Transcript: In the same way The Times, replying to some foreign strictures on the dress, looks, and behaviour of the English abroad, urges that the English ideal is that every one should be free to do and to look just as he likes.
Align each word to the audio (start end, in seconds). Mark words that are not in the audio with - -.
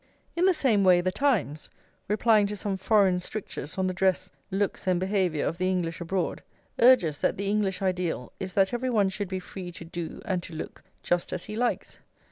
In 0.35 0.47
the 0.47 0.53
same 0.55 0.83
way 0.83 0.99
The 0.99 1.11
Times, 1.11 1.69
replying 2.07 2.47
to 2.47 2.57
some 2.57 2.75
foreign 2.75 3.19
strictures 3.19 3.77
on 3.77 3.85
the 3.85 3.93
dress, 3.93 4.31
looks, 4.49 4.87
and 4.87 4.99
behaviour 4.99 5.45
of 5.45 5.59
the 5.59 5.69
English 5.69 6.01
abroad, 6.01 6.41
urges 6.79 7.19
that 7.19 7.37
the 7.37 7.47
English 7.47 7.83
ideal 7.83 8.31
is 8.39 8.53
that 8.53 8.73
every 8.73 8.89
one 8.89 9.09
should 9.09 9.29
be 9.29 9.39
free 9.39 9.71
to 9.73 9.85
do 9.85 10.19
and 10.25 10.41
to 10.41 10.55
look 10.55 10.81
just 11.03 11.31
as 11.31 11.43
he 11.43 11.55
likes. 11.55 11.99